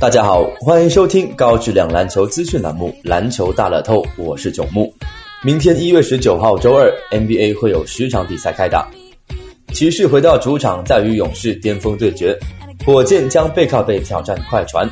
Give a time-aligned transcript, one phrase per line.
[0.00, 4.94] 大家好，欢迎收听高质量篮球资讯栏目《篮球大乐透》，我是九木。
[5.42, 8.88] 明天一月十九号周二，NBA 会有十场比赛开打。
[9.72, 12.32] 骑士回到主场，再与勇士巅峰对决；
[12.86, 14.88] 火箭将背靠背挑战快船；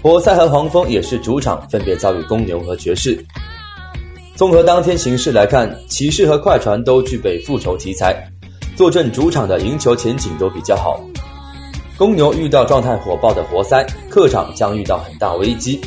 [0.00, 3.18] 活塞和黄蜂也是主场，分别遭遇公牛和爵士。
[4.36, 8.30] 综合当天形势来看，骑士和快船都具备复仇题材，
[8.76, 11.00] 坐镇主场的赢球前景都比较好。
[12.00, 15.78] 公牛遇到状态火爆的活塞，客场将遇到很大危机。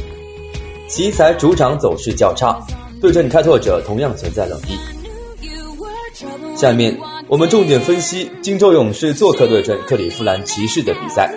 [0.88, 2.56] 奇才主场走势较差，
[3.02, 4.78] 对阵开拓者同样存在冷意。
[6.56, 6.96] 下面
[7.28, 11.34] 我们重点分析金州勇士做客对阵克利夫兰骑士的比赛。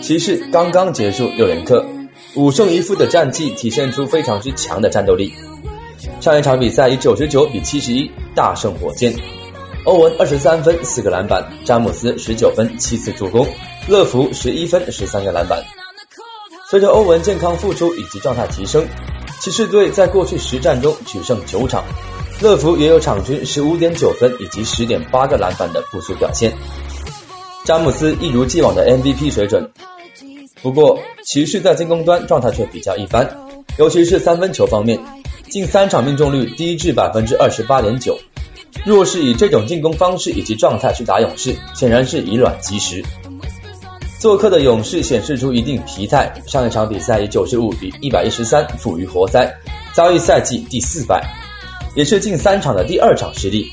[0.00, 1.84] 骑士刚刚结束六连客，
[2.36, 5.34] 五胜一负的战绩体现出非常之强的战斗力。
[6.20, 9.12] 上一场比赛以九十九比七十一大胜火箭。
[9.84, 13.46] 欧文二十三分四个篮板，詹姆斯十九分七次助攻，
[13.88, 15.64] 乐福十一分十三个篮板。
[16.68, 18.86] 随着欧文健康复出以及状态提升，
[19.40, 21.82] 骑士队在过去十战中取胜九场，
[22.42, 26.52] 乐福也有场均十五点九分以及十点八个篮板的不俗表现。
[27.64, 29.70] 詹姆斯一如既往的 MVP 水准，
[30.62, 33.26] 不过骑士在进攻端状态却比较一般，
[33.78, 35.00] 尤其是三分球方面，
[35.48, 38.18] 近三场命中率低至百分之二十八点九。
[38.84, 43.04] 若是以这种进攻方式以及状态去打勇士，显然是以卵击石。
[44.18, 49.50] 做客的勇士显示出一定疲态，上一场比赛以九十五比一百一十三负于活塞，
[49.94, 51.22] 遭遇赛季第四败，
[51.94, 53.70] 也是近三场的第二场失利。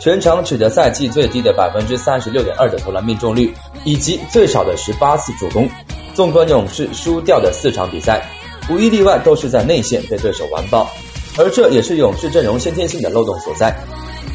[0.00, 5.68] 全场取得赛季最低的百分之三十六点二的投篮命中率，以及最少的十八次助攻。
[6.14, 8.26] 纵观勇士输掉的四场比赛，
[8.68, 10.90] 无一例外都是在内线被对手完爆。
[11.38, 13.74] 而这也是勇士阵容先天性的漏洞所在，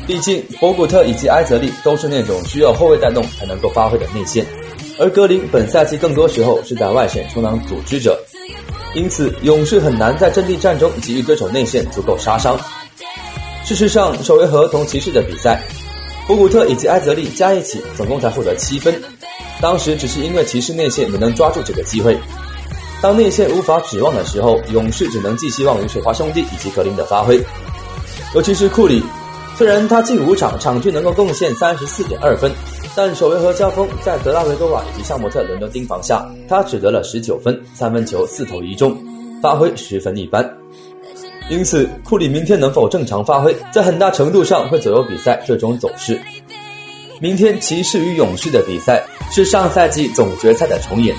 [0.08, 4.46] 毕竟博古特以及埃泽利都是那种需要后卫带动才能够发挥的内线，
[5.00, 8.20] 而格林本赛季更多时候是在外线充当组织者，
[8.96, 12.60] 因此勇士很难在阵地战中给予对手内线足够杀伤。
[13.64, 15.62] 事实上，首回合同骑士的比赛，
[16.26, 19.00] 博古特以及埃泽利加一起总共才获得七分，
[19.62, 22.18] 当时只是因为骑士内线没能抓住这个机会。
[23.02, 27.40] 当内线无法指望的时候，勇士只能寄希望于水花兄弟以及格林的发挥。
[28.34, 29.04] 尤其是库里，
[29.56, 32.52] 虽然他近五场场均能够贡献三十四点二分，
[32.96, 38.98] 但首回合交锋在德拉维多瓦以及夏莫特轮流盯防下，他只得了十九分，三分球四投一中，
[39.42, 40.58] 发挥十分一般。
[41.50, 46.20] 因此，库里明天能否正常发挥，在很大程度上会左右比赛最终走势。
[47.22, 51.16] 明天骑士与勇士的比赛是上赛季总决赛的重演。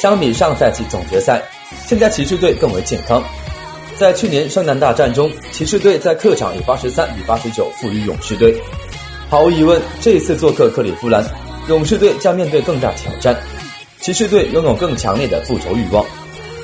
[0.00, 1.42] 相比上赛季总决赛，
[1.86, 3.22] 现在骑士队更为健康。
[3.98, 8.58] 在去年圣诞大战中，骑士队在客场以八十三比八十九负于勇士队。
[9.28, 11.22] 毫无疑问，这一次做客克利夫兰，
[11.68, 13.38] 勇士队将面对更大挑战。
[14.00, 16.02] 骑士队拥有更强烈的复仇欲望。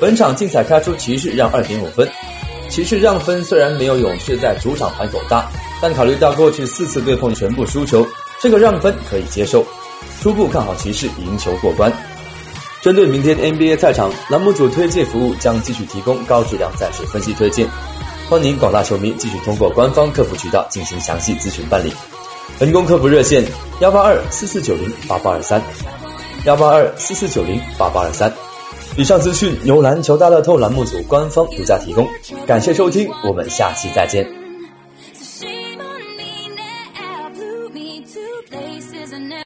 [0.01, 2.09] 本场竞彩开出骑士让二点五分，
[2.69, 5.47] 骑士让分虽然没有勇士在主场盘口大，
[5.79, 8.03] 但考虑到过去四次对碰全部输球，
[8.41, 9.63] 这个让分可以接受。
[10.23, 11.93] 初步看好骑士赢球过关。
[12.87, 17.67] 针对明天 NBA 赛场，栏目组推荐服务将继续提供高质量赛事分析推荐，
[18.29, 21.91] 欢迎广大球迷继续通过官方客服渠道进行详细咨询办理。
[22.61, 23.43] 人工客服热线：
[23.81, 25.61] 幺八二四四九零八八二三，
[26.45, 28.31] 幺八二四四九零八八二三。
[28.95, 32.07] 以上资讯由篮球大乐透栏目组官方独家提供，
[32.45, 34.46] 感谢收听，我们下期再见。